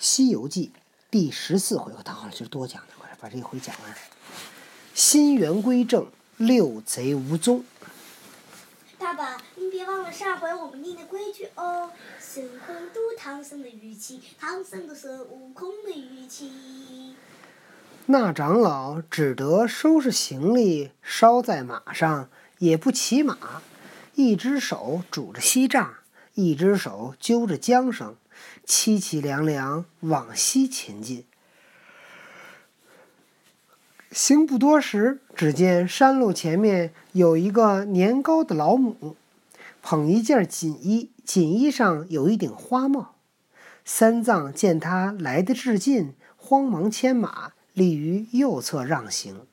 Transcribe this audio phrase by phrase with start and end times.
[0.00, 0.72] 西游记》
[1.10, 3.94] 第十四回，我好了，就多讲点，把这一回讲完。
[4.94, 6.06] 心猿归正，
[6.38, 7.62] 六贼无踪。
[8.98, 11.90] 爸爸，您别忘了上回我们定的规矩哦。
[12.18, 17.14] 孙悟空渡唐僧的语气，唐僧渡孙悟空的语气。
[18.06, 23.60] 那长老只得收拾行李，捎在马上，也不骑马，
[24.14, 25.94] 一只手拄着锡杖，
[26.32, 28.16] 一只手揪着缰绳，
[28.66, 31.24] 凄凄凉凉往西前进。
[34.12, 39.16] 行不多时，只见山路前面有一个年高的老母，
[39.82, 43.14] 捧一件锦衣，锦衣上有一顶花帽。
[43.84, 49.46] 三藏见他来得至近，慌忙牵马，立于右侧让行。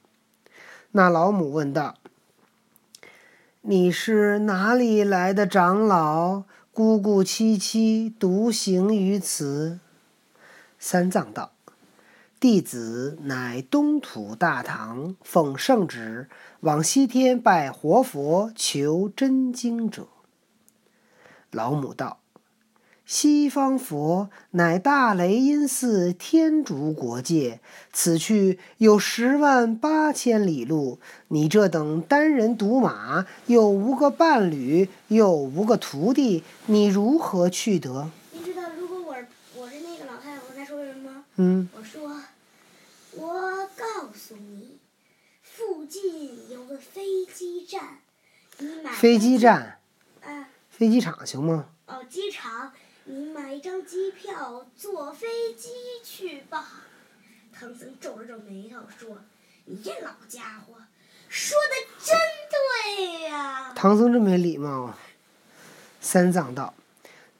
[0.92, 1.96] 那老母问道
[3.62, 6.44] ：“你是哪里来的长老？
[6.78, 9.80] 孤孤凄凄，独行于此？”
[10.78, 11.54] 三藏道。
[12.40, 16.30] 弟子乃东土大唐奉圣旨
[16.60, 20.08] 往西天拜活佛求真经者。
[21.50, 22.20] 老母道
[23.08, 27.62] ：“西方佛乃大雷音寺天竺国界，
[27.94, 31.00] 此去有十万八千里路。
[31.30, 39.16] 你这等单人独马，又无个伴侣，又无个徒弟，你如何去得？”您知道，如果我
[39.56, 41.24] 我是那个老太太，我该说什么吗？
[41.38, 41.70] 嗯。
[41.78, 42.22] 我说。
[43.14, 43.34] 我
[43.78, 44.78] 告诉你，
[45.42, 48.00] 附近有个飞机站，
[48.58, 49.80] 你买飞机站，
[50.22, 51.68] 啊，飞机场行吗？
[51.88, 52.74] 哦，机场，
[53.10, 55.70] 你买一张机票，坐飞机
[56.04, 56.84] 去吧。
[57.58, 59.20] 唐僧皱了皱眉头说
[59.64, 60.74] ：“你这老家伙，
[61.30, 62.18] 说的真
[62.52, 65.00] 对呀。”唐僧真没礼貌啊！
[66.02, 66.74] 三藏道。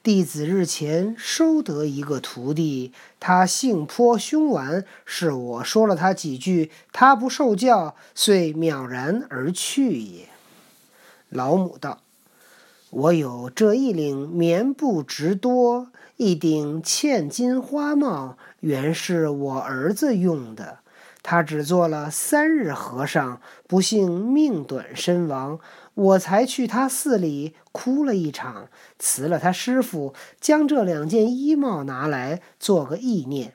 [0.02, 10.30] 弟子日前收得一个徒弟，他性颇凶顽，是我说了他几句，他不受教，遂渺然而去也。
[11.28, 12.00] 老母道
[12.90, 20.78] ：“我有这一领棉布直多，一顶嵌金花帽，原是我儿子用的。
[21.22, 25.60] 他只做了三日和尚，不幸命短身亡。”
[25.98, 28.68] 我才去他寺里哭了一场，
[29.00, 33.54] 辞了他师傅，将这两件衣帽拿来做个意念。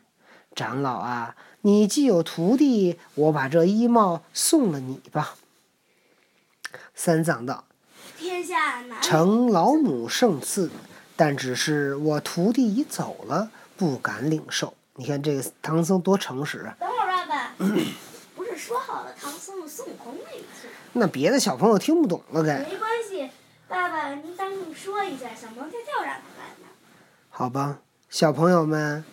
[0.54, 5.36] 长老啊，你既有徒弟，我把这衣帽送了你吧。
[6.94, 7.64] 三藏道
[9.02, 10.70] ：“承老母圣赐，
[11.16, 14.74] 但只是我徒弟已走了，不敢领受。
[14.96, 16.78] 你看这个唐僧多诚实啊！
[16.80, 17.54] 等会儿，爸爸，
[18.36, 20.16] 不是说好了唐僧和孙悟空
[20.94, 21.02] 那？
[21.02, 23.30] 那别的小朋友听不懂了，该没关系，
[23.68, 26.68] 爸爸您当众说一下，小萌跳跳让他来呢。
[27.30, 27.80] 好吧，
[28.10, 29.04] 小朋友们，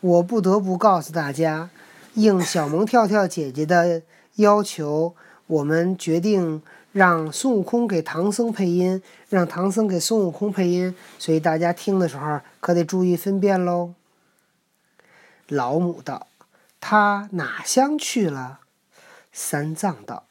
[0.00, 1.70] 我不得不告诉大家，
[2.14, 4.02] 应小萌跳跳姐姐的
[4.34, 5.14] 要求，
[5.46, 6.60] 我们决定
[6.92, 13.94] 让孙悟空给唐僧配音，让唐僧给孙悟空配音，所以大家听的时候可得注意分辨喽。
[15.46, 16.26] 老母道
[16.80, 18.60] ：“他哪乡去了？”
[19.32, 20.24] 三藏道。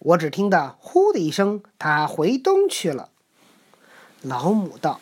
[0.00, 3.10] 我只听得“呼”的一声，他回东去了。
[4.22, 5.00] 老母道：“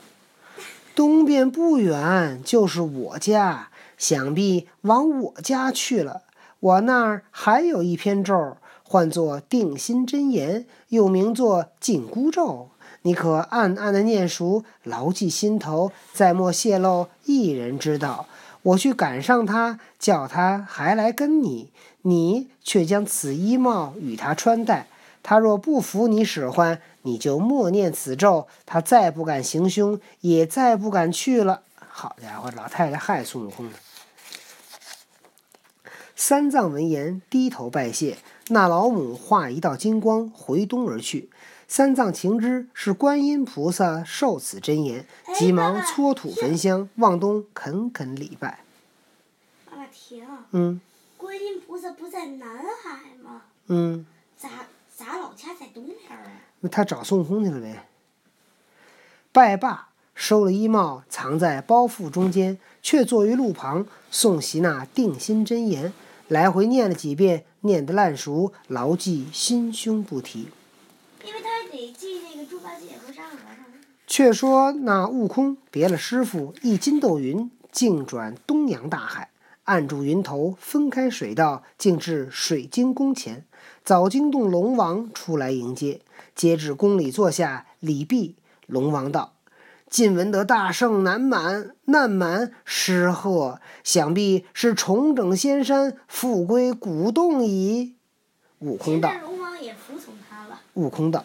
[0.95, 6.23] 东边不远就是我家，想必往我家去了。
[6.61, 8.57] 我那儿还有一篇咒，
[8.89, 12.71] 唤作定心真言，又名作紧箍咒。
[13.03, 18.27] 你可暗暗的念熟，牢记心头，再莫泄露一人知道。
[18.63, 21.71] 我去赶上他，叫他还来跟你。”
[22.03, 24.87] 你却将此衣帽与他穿戴，
[25.25, 31.63] 他若不服你使唤，你就默念此咒，他再不敢行凶，也再不敢去了。
[31.75, 33.73] 好家伙，老太太害孙悟空呢！
[36.15, 38.19] 三藏闻言，低头拜谢。
[38.49, 41.31] 那老母化一道金光，回东而去。
[41.67, 48.61] 三藏情知是观音菩萨受此真言，急忙搓土焚香，望东恳恳礼拜。
[49.69, 50.25] 爸爸停。
[50.53, 50.81] 嗯。
[51.17, 53.43] 观音菩萨不在南海吗？
[53.67, 54.07] 嗯。
[54.37, 54.49] 咋
[54.97, 56.23] 咋老家在东边啊？
[56.61, 57.89] 那他找孙悟空去了呗。
[59.33, 65.93] 拜罢，收了衣帽，藏在包袱中间，却坐于路旁诵习那定心真言，
[66.29, 70.49] 来回念了几遍，念得烂熟，牢记心胸不提。
[71.25, 73.67] 因为他得记那个猪八戒和沙和尚。
[74.07, 79.31] 却说那悟空别了师傅，一筋斗云，径转东洋大海。
[79.65, 83.45] 按住云头，分开水道，径至水晶宫前。
[83.85, 86.01] 早惊动龙王出来迎接，
[86.37, 88.37] 接至宫里坐下礼毕。
[88.67, 89.35] 龙王道
[89.89, 97.97] ：“近闻得大胜南蛮，南蛮失贺，想必是重整仙山，复归古洞矣。”
[98.59, 99.13] 悟空道。
[99.23, 100.61] 龙王也服从他了。
[100.75, 101.25] 悟空道：“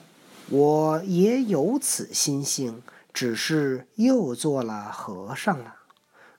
[0.50, 5.76] 我也有此心性，只是又做了和尚了。”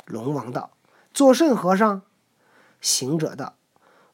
[0.07, 0.71] 龙王道
[1.13, 2.03] ：“做甚和尚？”
[2.81, 3.55] 行者道：“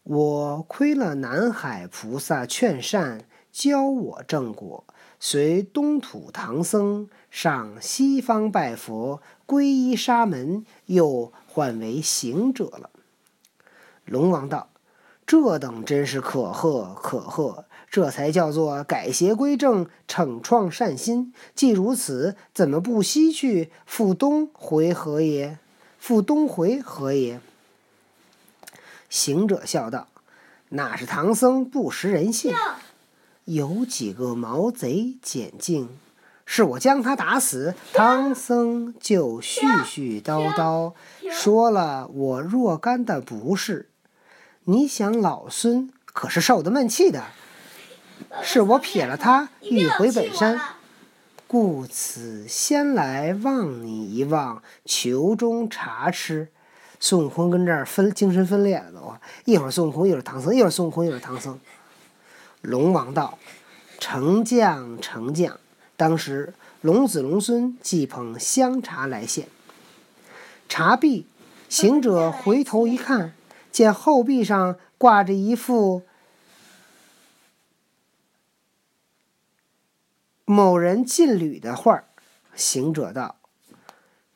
[0.02, 4.84] 我亏了南海菩萨劝善，教我正果，
[5.20, 12.90] 随东土唐僧上西方拜佛，皈依沙门，又换为行者了。”
[14.06, 14.70] 龙王道
[15.26, 21.34] ：“这等真是可贺可贺，这才叫做改邪归正，惩创善心。
[21.54, 25.58] 既如此，怎么不西去复东回何也？
[25.98, 27.40] 复东回何也？”
[29.10, 30.06] 行者笑道
[30.70, 32.54] ：“那是唐僧不识人性，
[33.48, 35.88] 有几个毛贼捡净，
[36.44, 40.92] 是我将他打死，唐僧就絮絮叨叨
[41.30, 43.88] 说了我若干的不是。
[44.64, 47.24] 你想老孙可是受得闷气的，
[48.42, 50.60] 是我撇了他欲回本山，
[51.46, 56.48] 故此先来望你一望，求中茶吃。”
[57.00, 59.14] 孙悟空跟这儿分精神分裂了都，
[59.46, 61.58] 一会儿孙悟空，一会儿唐僧，一会儿孙悟空，一会儿唐僧。
[62.60, 63.38] 龙王道
[63.98, 65.58] ：“丞相，丞相。”
[65.96, 69.48] 当时龙子龙孙即捧香茶来献。
[70.68, 71.26] 茶毕，
[71.68, 73.34] 行者回头一看，
[73.72, 76.02] 见后壁上挂着一幅
[80.44, 82.04] 某人进旅的画儿。
[82.54, 83.36] 行者道：“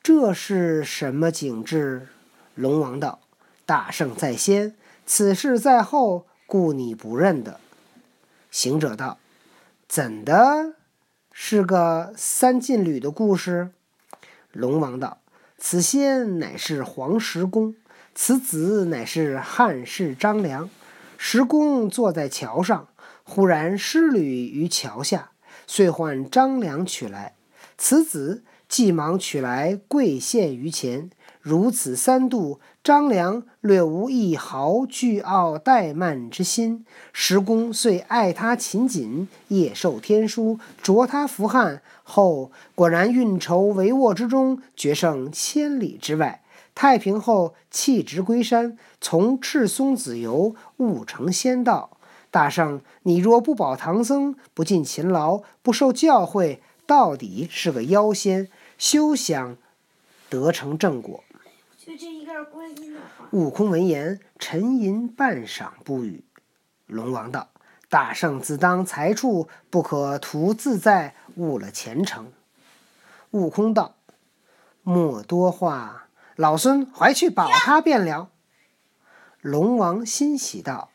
[0.02, 2.08] 这是什么景致？”
[2.54, 3.20] 龙王道
[3.64, 4.76] ：“大圣在先，
[5.06, 7.60] 此事在后，故你不认得。”
[8.52, 9.18] 行者道
[9.88, 10.74] ：“怎的？
[11.32, 13.70] 是个三进旅的故事？”
[14.52, 15.22] 龙王道
[15.56, 17.74] ：“此仙乃是黄石公，
[18.14, 20.68] 此子乃是汉室张良。
[21.16, 22.88] 石公坐在桥上，
[23.22, 25.30] 忽然失旅于桥下，
[25.66, 27.34] 遂唤张良取来。
[27.78, 31.08] 此子急忙取来，跪献于前。”
[31.42, 36.86] 如此三度，张良略无一毫倨傲怠慢之心。
[37.12, 41.82] 石公遂爱他勤谨，夜受天书，着他服汉。
[42.04, 46.42] 后果然运筹帷幄之中，决胜千里之外。
[46.76, 51.90] 太平后弃职归山，从赤松子游，悟成仙道。
[52.30, 58.48] 大圣，你若不保唐僧，不尽勤劳，不受教诲，到底是个妖仙，
[58.78, 59.56] 休想
[60.30, 61.24] 得成正果。
[63.32, 66.24] 悟空闻言，沉吟半晌，不语。
[66.86, 67.48] 龙王道
[67.90, 72.30] ：“大圣自当才处，不可图自在，误了前程。”
[73.32, 73.96] 悟空道
[74.82, 78.30] ：“莫多话，老孙怀去保他便了。”
[79.40, 80.90] 龙王欣喜道：“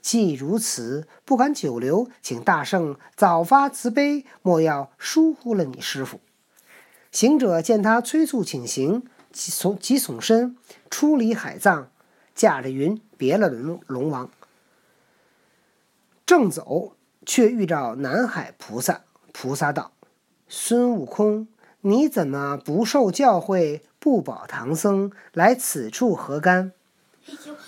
[0.00, 6.20] 既如此，不敢久留，请大圣早发慈悲，莫要疏忽了你师傅。”
[7.10, 9.02] 行者见他催促请行。
[9.32, 10.56] 即从即耸身
[10.90, 11.90] 出离海藏，
[12.34, 14.30] 驾着云别了龙龙王。
[16.26, 16.94] 正走，
[17.26, 19.02] 却遇着南海菩萨。
[19.32, 19.92] 菩萨道
[20.48, 21.48] ：“孙悟空，
[21.80, 26.72] 你怎么不受教诲，不保唐僧，来此处何干？”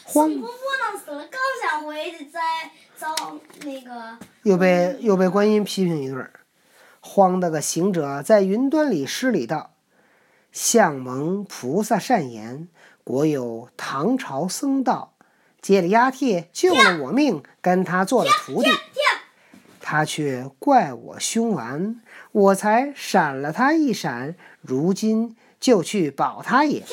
[0.07, 0.49] 孙悟空窝
[0.83, 2.41] 囊死了，刚想回去，再
[2.97, 3.15] 遭
[3.65, 6.31] 那个又被又被观音批评一顿。
[7.01, 9.72] 慌的个行者在云端里施礼道。
[10.53, 12.69] 向蒙菩萨善言，
[13.03, 15.15] 国有唐朝僧道，
[15.61, 18.69] 接了押帖救了我命，跟他做了徒弟。
[19.81, 26.85] 他却怪我凶顽，我才闪了他一闪，如今就去保他也。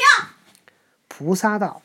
[1.08, 1.82] 菩萨道：“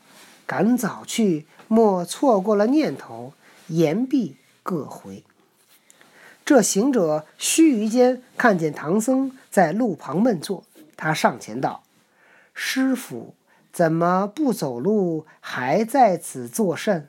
[0.46, 3.34] 赶早去，莫错过了念头。”
[3.68, 5.24] 言毕，各回。
[6.44, 10.64] 这行者须臾间看见唐僧在路旁闷坐。
[10.96, 11.82] 他上前道
[12.54, 13.34] ：“师傅，
[13.72, 17.08] 怎么不走路，还在此作甚？”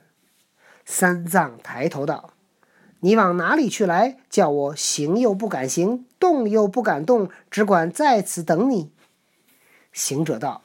[0.84, 2.30] 三藏抬头道
[3.00, 4.18] ：“你往哪里去来？
[4.30, 8.92] 叫我行又不敢行，动又不敢动，只管在此等你。”
[9.92, 10.62] 行者道：“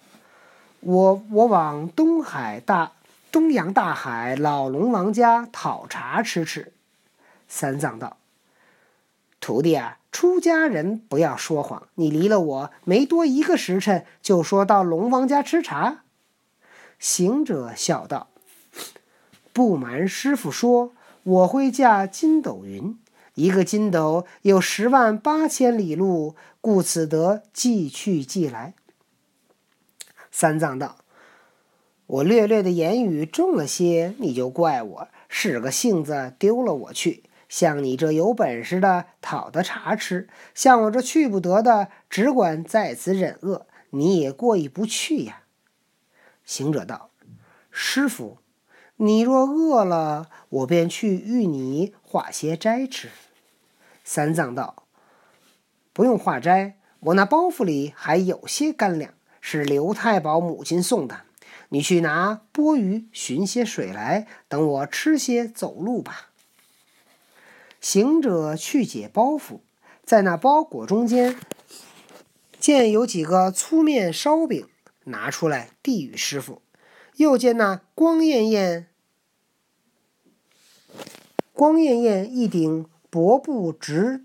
[0.81, 2.93] 我我往东海大
[3.31, 6.73] 东洋大海老龙王家讨茶吃吃。”
[7.47, 8.17] 三藏道
[9.39, 11.87] ：“徒弟啊。”出家人不要说谎。
[11.95, 16.03] 你离了我没多一个时辰，就说到龙王家吃茶。
[16.99, 18.27] 行者笑道
[19.53, 22.99] ：“不瞒师傅说，我会驾筋斗云，
[23.35, 28.75] 一个筋斗有十万八千里路，故此得即去即来。
[30.29, 30.97] 三藏道
[32.05, 37.23] ：“我略略的言语重了些，你就怪我使个性子丢了我去。
[37.51, 45.41] 像你这有本事的，讨得茶吃；像我这去不得的，只管在此忍饿，你也过意不去呀。”
[46.45, 47.09] 行者道
[47.69, 48.37] ：“师傅。”
[48.95, 53.09] 你若饿了，我便去与你化些斋吃。
[54.05, 54.83] 三藏道
[55.91, 61.23] ：“不用化斋，我那包袱里还有些干粮，是刘太保母亲送的。
[61.69, 66.29] 你去拿钵盂，寻些水来，等我吃些，走路吧。”
[67.81, 69.59] 行者去解包袱，
[70.03, 71.35] 在那包裹中间
[72.59, 74.67] 见有几个粗面烧饼，
[75.05, 76.61] 拿出来递与师傅。
[77.15, 78.87] 又见那光艳艳。
[81.53, 84.23] 光艳艳一顶薄布直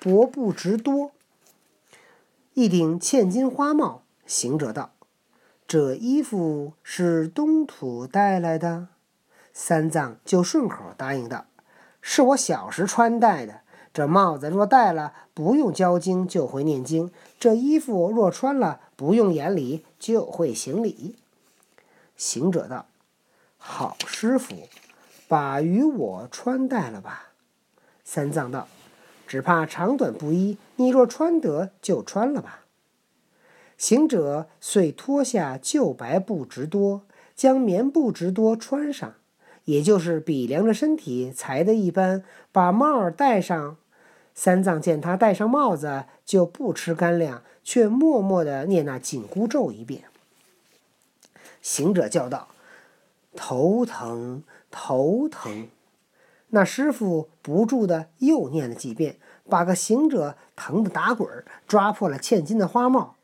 [0.00, 1.12] 薄布直多，
[2.54, 4.02] 一顶嵌金花帽。
[4.26, 4.94] 行者道
[5.68, 8.88] ：“这衣服是东土带来的。”
[9.52, 11.46] 三藏就顺口答应道
[12.02, 13.60] ：“是我小时穿戴的。
[13.94, 17.08] 这帽子若戴了，不用教经就会念经；
[17.40, 21.16] 这衣服若穿了，不用言礼就会行礼。”
[22.16, 22.84] 行者道
[23.56, 24.68] ：“好师傅。”
[25.28, 27.30] 把与我穿戴了吧，
[28.04, 28.68] 三藏道
[29.26, 32.64] ：“只怕长短不一，你若穿得，就穿了吧。”
[33.78, 37.02] 行者遂脱下旧白布直多，
[37.34, 39.14] 将棉布直多穿上，
[39.64, 43.76] 也就是比量着身体裁的一般，把帽儿戴上。
[44.34, 50.04] 三藏见他戴上帽子，就不吃干粮，却默默地念那紧箍咒一遍。
[51.60, 52.48] 行者叫道
[53.36, 54.42] ：“头疼。”
[54.74, 55.68] 头疼，
[56.48, 61.28] 那师傅不住的又念了几遍，把个行者疼得打滚，
[61.68, 63.16] 抓破了嵌金的花帽。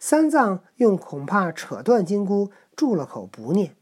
[0.00, 3.76] 三藏用恐怕扯断金箍，住了口不念。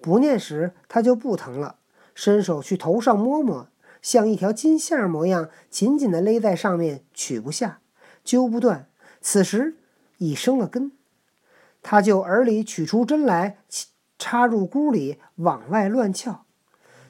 [0.00, 1.76] 不念时，他就不疼了，
[2.14, 3.68] 伸手去头上摸摸，
[4.00, 7.80] 像一条金线模样，紧紧的勒在上面，取不下，
[8.24, 8.88] 揪不断。
[9.20, 9.76] 此时
[10.18, 10.92] 已生了根，
[11.82, 13.58] 他就耳里取出针来，
[14.18, 16.44] 插入箍里，往外乱撬。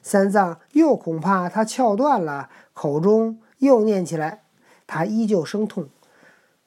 [0.01, 4.43] 三藏又恐怕他撬断了，口中又念起来，
[4.87, 5.89] 他依旧生痛，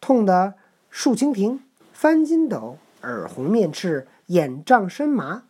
[0.01, 0.55] 痛得
[0.89, 1.61] 竖蜻蜓、
[1.93, 5.45] 翻筋斗、耳红面赤、眼胀身麻。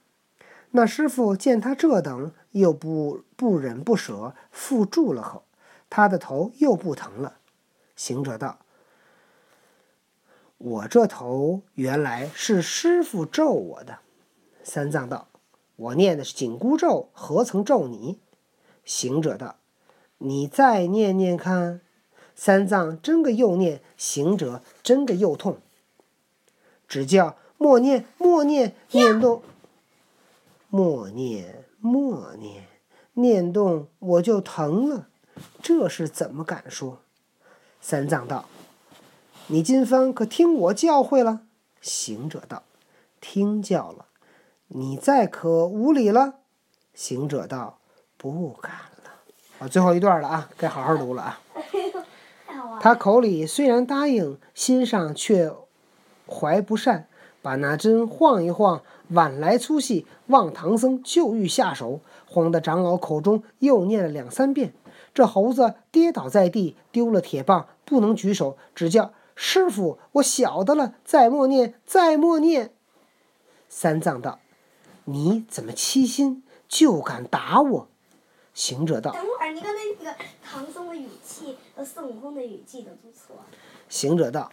[0.73, 5.45] 那师傅见他这等，又不不忍不舍，复住了口，
[5.89, 7.37] 他的头又不疼了。
[7.95, 8.59] 行者道
[10.59, 13.99] ：“我这头原来是师傅咒我的。”
[14.65, 15.29] 三藏道。
[15.77, 18.19] 我念的是紧箍咒，何曾咒你？
[18.85, 19.57] 行者道
[20.19, 21.81] ：“你再念念看。”
[22.37, 25.59] 三藏真个又念，行者真个又痛。
[26.87, 29.43] 只叫默念，默念，念动，
[30.75, 32.67] 默念，默念，
[33.13, 35.09] 念动，我就疼了。
[35.61, 37.01] 这是怎么敢说？
[37.79, 38.47] 三藏道
[39.49, 41.43] ：“你今番可听我教诲了？”
[41.83, 42.63] 行者道
[43.21, 44.07] ：“听教了。”
[44.69, 46.37] 你再可无礼了，
[46.95, 47.79] 行者道
[48.17, 49.11] ：“不敢了。”
[49.61, 51.41] 啊，最后一段了啊，该好好读了啊。
[52.81, 55.53] 他口里虽然答应，心上却
[56.27, 57.09] 怀不善，
[57.43, 64.75] 把那针晃一晃，晚来粗细，望唐僧就欲下手，慌得长老口中又念了两三遍。
[65.15, 72.75] 这猴子跌倒在地，丢了铁棒，不能举手，只叫师傅：“我晓得了，再默念，再默念。”
[73.69, 74.39] 三藏道。
[75.05, 77.89] 你怎么欺心，就敢打我？
[78.55, 83.43] 行者道：“等会儿，你刚才那个唐僧的语气和孙悟空的语气都做错了。”
[83.89, 84.53] 行者道：“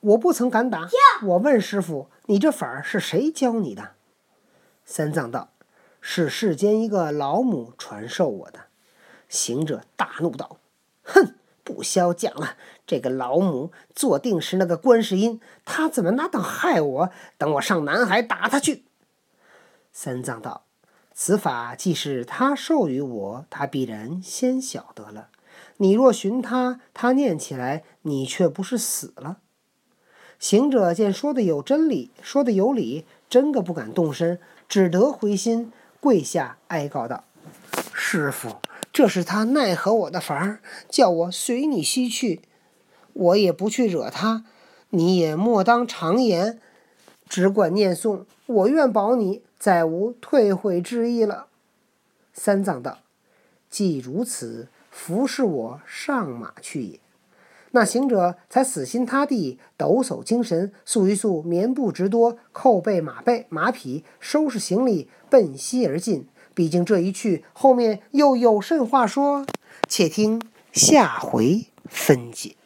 [0.00, 0.88] 我不曾敢打。
[1.22, 3.92] 我问师傅，你这法儿是谁教你的？”
[4.84, 5.50] 三藏道
[6.00, 8.60] ：“是世间一个老母传授我的。”
[9.28, 10.58] 行者大怒道
[11.04, 12.56] ：“哼，不消讲了。
[12.86, 17.10] 这个老母坐定时那个观世音，他怎么拿当害我？
[17.38, 18.84] 等我上南海打他去。”
[19.92, 20.64] 三藏道
[21.14, 25.28] ：“此法既是他授予我，他必然先晓得了。
[25.76, 29.38] 你若寻他，他念起来，你却不是死了。”
[30.40, 35.70] 行者见说的有真理，说的有理，真个不敢动身，只得回心，
[36.00, 37.22] 跪下哀告道
[37.94, 38.56] ：“师傅，
[38.92, 42.40] 这是他奈何我的法儿，叫我随你西去，
[43.12, 44.44] 我也不去惹他，
[44.88, 46.58] 你也莫当常言，
[47.28, 51.48] 只管念诵，我愿保你。”再无退悔之意了。
[52.32, 53.00] 三藏道
[53.68, 56.98] ：“既如此，服侍我上马去也。”
[57.72, 66.26] 那行者才死心塌地，抖擞精神，速一速棉布直多，扣背马背马匹，收拾行李，奔西而进。
[66.52, 69.46] 毕竟这一去，后面又有甚话说？
[69.88, 72.56] 且听下回分解。